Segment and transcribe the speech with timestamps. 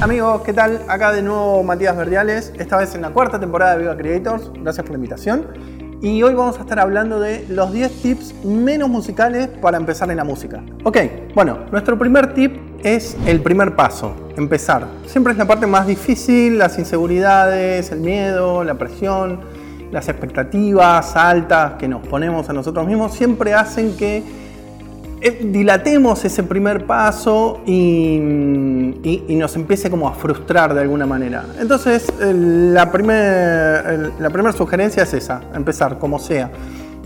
[0.00, 0.82] Amigos, ¿qué tal?
[0.88, 4.50] Acá de nuevo Matías Verdiales, esta vez en la cuarta temporada de Viva Creators.
[4.54, 5.46] Gracias por la invitación.
[6.00, 10.16] Y hoy vamos a estar hablando de los 10 tips menos musicales para empezar en
[10.16, 10.62] la música.
[10.82, 10.98] Ok,
[11.34, 14.86] bueno, nuestro primer tip es el primer paso, empezar.
[15.06, 19.40] Siempre es la parte más difícil, las inseguridades, el miedo, la presión,
[19.92, 24.41] las expectativas altas que nos ponemos a nosotros mismos, siempre hacen que
[25.30, 28.18] dilatemos ese primer paso y,
[29.28, 31.44] nos empiece como a frustrar de alguna manera.
[31.60, 36.50] Entonces, la primera sugerencia es esa, empezar como sea.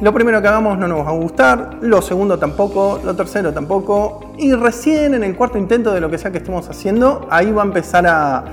[0.00, 4.32] Lo primero que hagamos no nos va a gustar, lo segundo tampoco, lo tercero tampoco,
[4.36, 7.62] y recién en el cuarto intento de lo que sea que estemos haciendo, ahí va
[7.62, 8.44] a empezar a,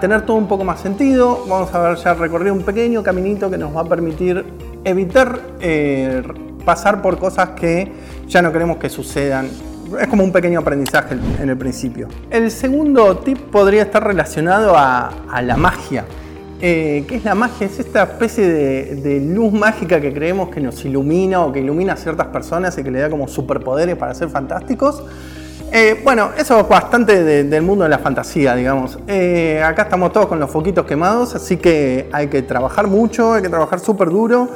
[0.00, 1.44] tener todo un poco más sentido.
[1.48, 4.44] Vamos a ver ya recorrer un pequeño caminito que nos va a permitir
[4.84, 6.22] evitar eh,
[6.64, 7.90] pasar por cosas que
[8.28, 9.48] ya no queremos que sucedan.
[9.98, 12.08] Es como un pequeño aprendizaje en el principio.
[12.30, 15.10] El segundo tip podría estar relacionado a,
[15.42, 16.04] la magia.
[16.60, 17.66] Eh, ¿Qué es la magia?
[17.66, 21.96] Es esta especie de, luz mágica que creemos que nos ilumina o que ilumina a
[21.96, 25.02] ciertas personas y que le da como superpoderes para ser fantásticos.
[25.72, 28.98] Eh, bueno, eso es bastante del mundo de la fantasía, digamos.
[29.06, 33.42] Eh, acá estamos todos con los foquitos quemados, así que hay que trabajar mucho, hay
[33.42, 34.48] que trabajar súper duro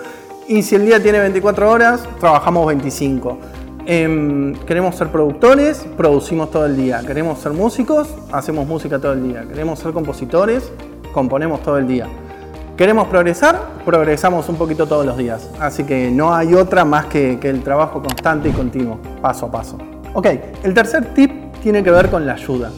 [0.49, 3.39] y si el día tiene 24 horas, trabajamos 25.
[3.85, 7.03] Em, queremos ser productores, producimos todo el día.
[7.05, 9.45] Queremos ser músicos, hacemos música todo el día.
[9.49, 10.73] Queremos ser compositores,
[11.13, 12.07] componemos todo el día.
[12.77, 15.51] Queremos progresar, progresamos un poquito todos los días.
[15.59, 19.79] Así que no hay otra más que, el trabajo constante y continuo, paso a paso.
[20.15, 20.27] Ok,
[20.63, 22.71] el tercer tip tiene que ver con la ayuda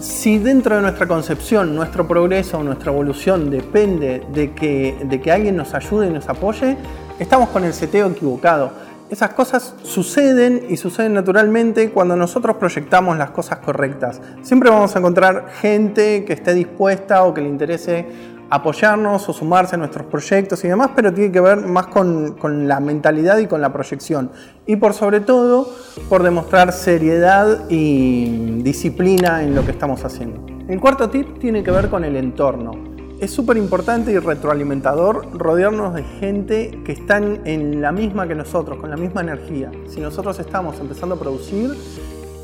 [0.00, 5.54] si dentro de nuestra concepción, nuestro progreso, nuestra evolución depende de que, de que alguien
[5.54, 6.76] nos ayude y nos apoye,
[7.20, 8.72] estamos con el seteo equivocado.
[9.12, 14.22] Esas cosas suceden y suceden naturalmente cuando nosotros proyectamos las cosas correctas.
[14.40, 18.06] Siempre vamos a encontrar gente que esté dispuesta o que le interese
[18.48, 22.66] apoyarnos o sumarse a nuestros proyectos y demás, pero tiene que ver más con, con,
[22.66, 24.30] la mentalidad y con la proyección.
[24.64, 25.70] Y por sobre todo,
[26.08, 30.46] por demostrar seriedad y disciplina en lo que estamos haciendo.
[30.68, 32.91] El cuarto tip tiene que ver con el entorno.
[33.22, 38.80] Es súper importante y retroalimentador rodearnos de gente que están en la misma que nosotros,
[38.80, 39.70] con la misma energía.
[39.86, 41.70] Si nosotros estamos empezando a producir,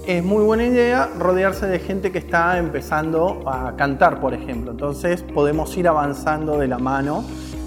[0.06, 4.70] es muy buena idea rodearse de gente que está empezando a cantar, por ejemplo.
[4.70, 7.24] Entonces podemos ir avanzando de la mano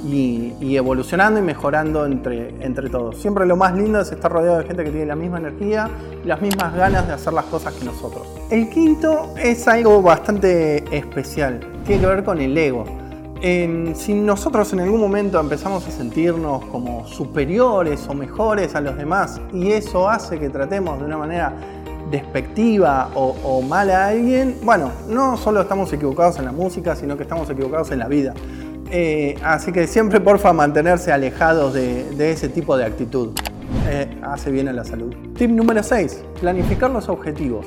[0.09, 3.17] y, evolucionando y mejorando entre, entre todos.
[3.17, 5.89] Siempre lo más lindo es estar rodeado de gente que tiene la misma energía
[6.23, 8.25] y las mismas ganas de hacer las cosas que nosotros.
[8.49, 13.00] El quinto es algo bastante especial, tiene que ver con el ego.
[13.41, 19.41] Si nosotros en algún momento empezamos a sentirnos como superiores o mejores a los demás
[19.51, 21.53] y eso hace que tratemos de una manera
[22.11, 27.23] despectiva o, mala a alguien, bueno, no solo estamos equivocados en la música, sino que
[27.23, 28.33] estamos equivocados en la vida.
[28.91, 33.29] Eh, así que siempre, porfa, mantenerse alejados de, ese tipo de actitud.
[33.89, 35.15] Eh, hace bien a la salud.
[35.37, 36.23] Tip número 6.
[36.41, 37.65] Planificar los objetivos.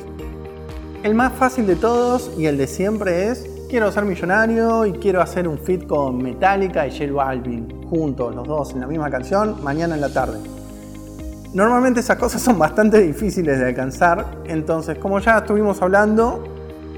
[1.03, 5.21] El más fácil de todos y el de siempre es quiero ser millonario y quiero
[5.21, 9.65] hacer un fit con Metallica y J Balvin juntos, los dos en la misma canción,
[9.65, 10.39] mañana en la tarde.
[11.53, 16.45] Normalmente esas cosas son bastante difíciles de alcanzar, entonces como ya estuvimos hablando,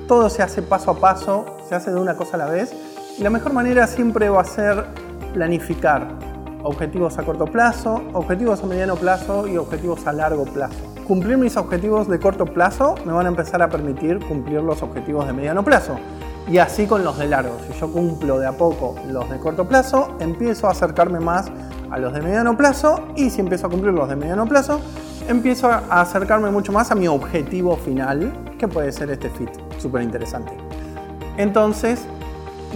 [0.07, 2.75] todo se hace paso a paso, se hace de una cosa a la vez,
[3.19, 4.85] y la mejor manera siempre va a ser
[5.33, 6.07] planificar
[6.63, 10.77] objetivos a corto plazo, objetivos a mediano plazo y objetivos a largo plazo.
[11.09, 15.27] Cumplir mis objetivos de corto plazo me van a empezar a permitir cumplir los objetivos
[15.27, 15.97] de mediano plazo.
[16.49, 17.57] Y así con los de largo.
[17.67, 21.51] Si yo cumplo de a poco los de corto plazo, empiezo a acercarme más
[21.91, 24.81] a los de mediano plazo y si empiezo a cumplir los de mediano plazo,
[25.29, 30.03] empiezo a acercarme mucho más a mi objetivo final, que puede ser este fit, súper
[30.03, 30.53] interesante.
[31.37, 32.07] Entonces,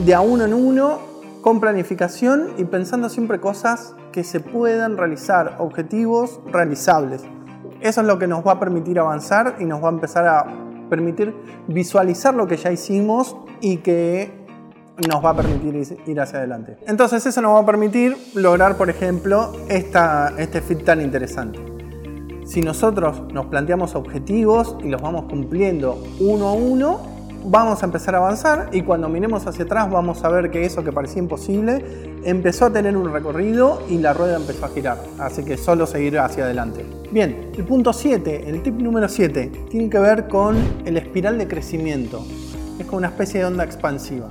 [0.04, 0.98] de a uno en uno,
[1.40, 7.22] con planificación y pensando siempre cosas que se puedan realizar, objetivos realizables.
[7.80, 10.69] Eso es lo que nos va a permitir avanzar y nos va a empezar a
[10.90, 11.34] permitir
[11.68, 14.40] visualizar lo que ya hicimos y que
[15.08, 16.76] nos va a permitir ir hacia adelante.
[16.86, 21.58] Entonces eso nos va a permitir lograr, por ejemplo, esta, este fit tan interesante.
[22.44, 28.14] Si nosotros nos planteamos objetivos y los vamos cumpliendo uno a uno, vamos a empezar
[28.14, 31.84] a avanzar y cuando miremos hacia atrás vamos a ver que eso que parecía imposible
[32.24, 34.98] empezó a tener un recorrido y la rueda empezó a girar.
[35.18, 36.84] Así que solo seguir hacia adelante.
[37.10, 41.48] Bien, el punto 7, el tip número 7, tiene que ver con el espiral de
[41.48, 42.24] crecimiento.
[42.78, 44.28] Es como una especie de onda expansiva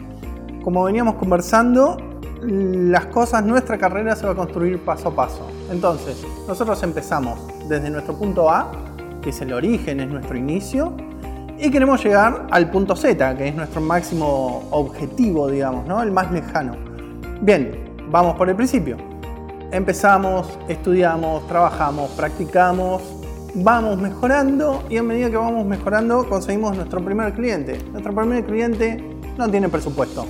[0.63, 1.97] como veníamos conversando,
[2.41, 5.47] las cosas, nuestra carrera se va a construir paso a paso.
[5.71, 8.71] Entonces, nosotros empezamos desde nuestro punto A
[9.21, 10.93] que es el origen, es nuestro inicio,
[11.61, 16.01] y queremos llegar al punto Z, que es nuestro máximo objetivo, digamos, ¿no?
[16.01, 16.75] el más lejano.
[17.41, 18.97] Bien, vamos por el principio.
[19.71, 23.01] Empezamos, estudiamos, trabajamos, practicamos,
[23.55, 27.77] vamos mejorando y a medida que vamos mejorando conseguimos nuestro primer cliente.
[27.91, 29.03] Nuestro primer cliente
[29.37, 30.25] no tiene presupuesto.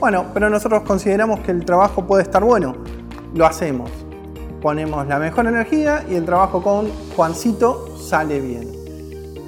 [0.00, 2.74] Bueno, pero nosotros consideramos que el trabajo puede estar bueno.
[3.34, 3.90] Lo hacemos.
[4.60, 8.81] Ponemos la mejor energía y el trabajo con Juancito sale bien.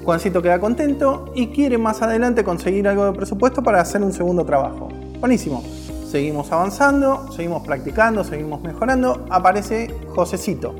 [0.05, 4.45] Juancito queda contento y quiere más adelante conseguir algo de presupuesto para hacer un segundo
[4.45, 4.87] trabajo.
[5.19, 5.63] Buenísimo.
[6.09, 9.25] Seguimos avanzando, seguimos practicando, seguimos mejorando.
[9.29, 10.75] Aparece Josecito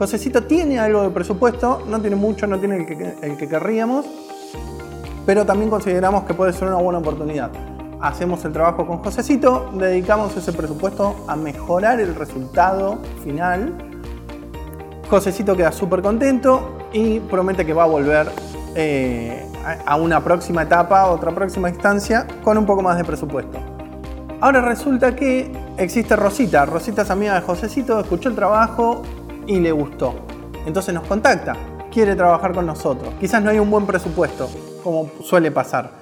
[0.00, 2.86] Josecito tiene algo de presupuesto, no tiene mucho, no tiene
[3.20, 4.06] el que, querríamos,
[5.26, 7.50] pero también consideramos que puede ser una buena oportunidad.
[8.00, 13.74] Hacemos el trabajo con Josecito, dedicamos ese presupuesto a mejorar el resultado final.
[15.10, 18.32] Josecito queda súper contento y promete que va a volver
[18.74, 19.46] eh,
[19.86, 23.58] a una próxima etapa, otra próxima instancia, con un poco más de presupuesto.
[24.40, 26.64] Ahora resulta que existe Rosita.
[26.64, 29.02] Rosita es amiga de Josecito, escuchó el trabajo,
[29.50, 30.14] y le gustó.
[30.64, 31.56] Entonces nos contacta,
[31.90, 33.12] quiere trabajar con nosotros.
[33.18, 34.48] Quizás no hay un buen presupuesto,
[34.84, 35.98] como suele pasar.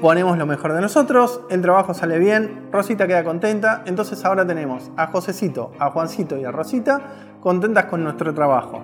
[0.00, 4.90] Ponemos lo mejor de nosotros, el trabajo sale bien, Rosita queda contenta, entonces ahora tenemos
[4.96, 7.00] a Josecito, a Juancito y a Rosita
[7.40, 8.82] contentas con nuestro trabajo.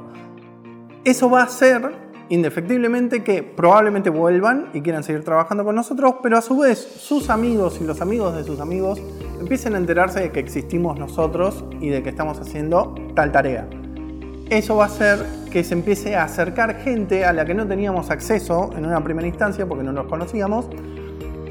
[1.04, 6.38] Eso va a hacer indefectiblemente que probablemente vuelvan y quieran seguir trabajando con nosotros, pero
[6.38, 9.00] a su vez sus amigos y los amigos de sus amigos
[9.40, 13.68] empiecen a enterarse de que existimos nosotros y de que estamos haciendo tal tarea
[14.50, 18.10] eso va a hacer que se empiece a acercar gente a la que no teníamos
[18.10, 20.66] acceso en una primera instancia porque no nos conocíamos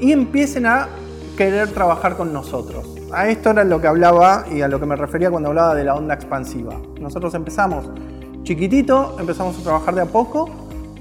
[0.00, 0.88] y empiecen a
[1.36, 2.96] querer trabajar con nosotros.
[3.12, 5.84] A esto era lo que hablaba y a lo que me refería cuando hablaba de
[5.84, 6.74] la onda expansiva.
[7.00, 7.88] Nosotros empezamos
[8.42, 10.50] chiquitito, empezamos a trabajar de a poco,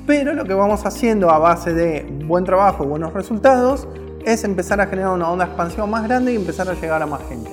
[0.07, 3.88] pero lo que vamos haciendo a base de buen trabajo buenos resultados
[4.25, 7.21] es empezar a generar una onda expansiva más grande y empezar a llegar a más
[7.27, 7.51] gente.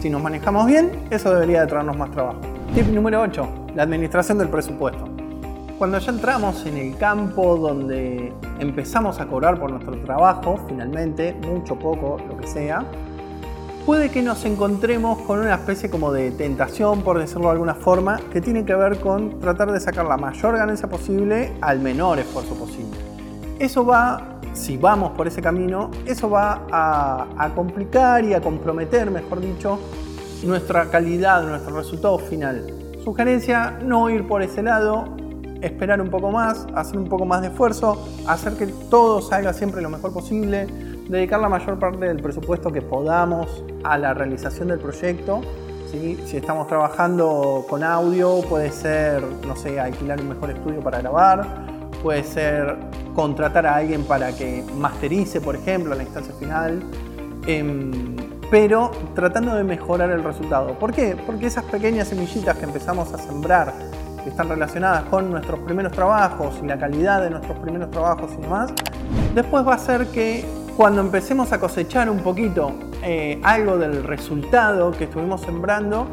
[0.00, 2.40] Si nos manejamos bien, eso debería de traernos más trabajo.
[2.74, 5.04] Tip número 8 la administración del presupuesto.
[5.78, 11.78] Cuando ya entramos en el campo donde empezamos a cobrar por nuestro trabajo, finalmente, mucho,
[11.78, 12.84] poco, lo que sea,
[13.90, 18.20] puede que nos encontremos con una especie como de tentación, por decirlo de alguna forma,
[18.32, 22.54] que tiene que ver con tratar de sacar la mayor ganancia posible al menor esfuerzo
[22.54, 22.96] posible.
[23.58, 29.10] Eso va, si vamos por ese camino, eso va a, a complicar y a comprometer,
[29.10, 29.80] mejor dicho,
[30.44, 32.72] nuestra calidad, nuestro resultado final.
[33.02, 35.16] Sugerencia, no ir por ese lado,
[35.62, 39.82] esperar un poco más, hacer un poco más de esfuerzo, hacer que todo salga siempre
[39.82, 40.68] lo mejor posible,
[41.10, 45.40] dedicar la mayor parte del presupuesto que podamos a la realización del proyecto.
[45.90, 51.44] Si estamos trabajando con audio, puede ser, no sé, alquilar un mejor estudio para grabar,
[52.00, 52.76] puede ser
[53.12, 56.80] contratar a alguien para que masterice, por ejemplo, la instancia final.
[57.44, 58.14] Em,
[58.52, 60.78] pero tratando de mejorar el resultado.
[60.78, 61.16] ¿Por qué?
[61.26, 63.72] Porque esas pequeñas semillitas que empezamos a sembrar,
[64.22, 68.42] que están relacionadas con nuestros primeros trabajos y la calidad de nuestros primeros trabajos y
[68.42, 68.72] demás,
[69.34, 70.44] después va a ser que
[70.80, 72.72] cuando empecemos a cosechar un poquito
[73.02, 76.06] eh, algo del resultado que estuvimos sembrando,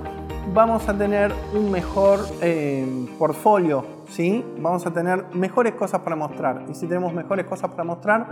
[0.54, 2.86] vamos a tener un mejor eh,
[3.18, 4.44] portfolio, ¿sí?
[4.60, 6.66] Vamos a tener mejores cosas para mostrar.
[6.70, 8.28] Y si tenemos mejores cosas para mostrar,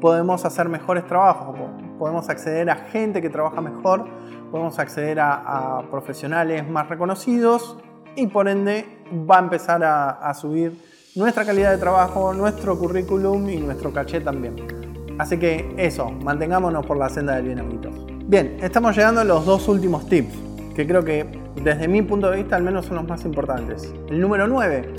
[0.00, 1.56] podemos hacer mejores trabajos
[1.98, 4.06] podemos acceder a gente que trabaja mejor,
[4.52, 7.76] podemos acceder a, profesionales más reconocidos
[8.14, 8.86] y por ende
[9.28, 10.80] va a empezar a, subir
[11.16, 14.89] nuestra calidad de trabajo, nuestro currículum y nuestro caché también.
[15.20, 17.92] Así que eso, mantengámonos por la senda del bien amiguitos.
[18.26, 20.32] Bien, estamos llegando a los dos últimos tips,
[20.74, 21.26] que creo que
[21.62, 23.92] desde mi punto de vista al menos son los más importantes.
[24.08, 24.94] El número 9,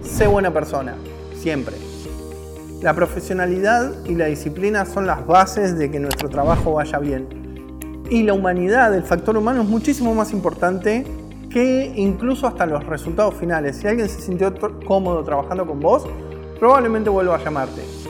[0.00, 0.94] sé buena persona,
[1.34, 1.76] siempre.
[2.80, 7.28] La profesionalidad y la disciplina son las bases de que nuestro trabajo vaya bien.
[8.08, 11.04] Y la humanidad, el factor humano, es muchísimo más importante
[11.50, 13.76] que incluso hasta los resultados finales.
[13.76, 14.50] Si alguien se sintió
[14.86, 16.06] cómodo trabajando con vos,
[16.58, 18.07] probablemente vuelva a llamarte.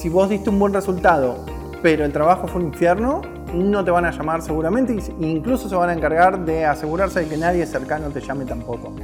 [0.00, 1.44] Si vos diste un buen resultado,
[1.82, 3.20] pero el trabajo fue un infierno,
[3.52, 7.28] no te van a llamar seguramente e incluso se van a encargar de asegurarse de
[7.28, 8.94] que nadie cercano te llame tampoco.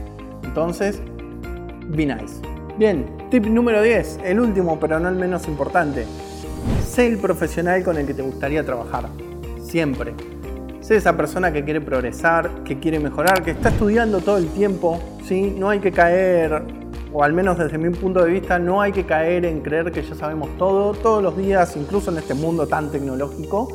[0.43, 1.03] Entonces,
[1.89, 2.41] be nice.
[2.79, 6.07] Bien, tip número 10, el último pero no el menos importante.
[6.89, 9.05] Sé el profesional con el que te gustaría trabajar.
[9.63, 10.15] Siempre.
[10.81, 14.99] Sé esa persona que quiere progresar, que quiere mejorar, que está estudiando todo el tiempo.
[15.27, 15.55] ¿sí?
[15.59, 16.63] No hay que caer,
[17.13, 20.03] o al menos desde mi punto de vista, no hay que caer en creer que
[20.03, 20.93] ya sabemos todo.
[20.93, 23.69] Todos los días, incluso en este mundo tan tecnológico,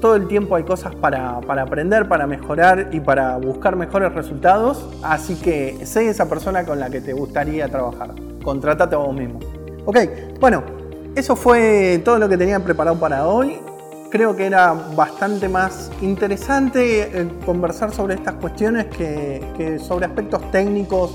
[0.00, 4.86] todo el tiempo hay cosas para, para, aprender, para mejorar y para buscar mejores resultados.
[5.02, 8.10] Así que sé esa persona con la que te gustaría trabajar.
[8.42, 9.40] Contratate a vos mismo.
[9.86, 9.98] Ok,
[10.40, 10.62] bueno,
[11.14, 13.58] eso fue todo lo que tenía preparado para hoy.
[14.10, 21.12] Creo que era bastante más interesante eh, conversar sobre estas cuestiones que sobre aspectos técnicos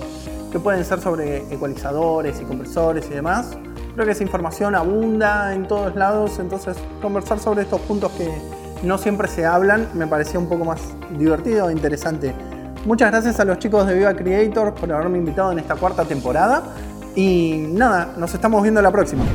[0.52, 3.58] que pueden ser sobre ecualizadores y compresores y demás.
[3.94, 8.30] Creo que esa información abunda en todos lados, entonces conversar sobre estos puntos que
[8.84, 10.80] no siempre se hablan me parecía un poco más
[11.18, 12.34] divertido e interesante.
[12.86, 16.64] Muchas gracias a los chicos de Viva Creator por haberme invitado en esta cuarta temporada
[17.16, 19.26] y nada, nos estamos viendo la próxima.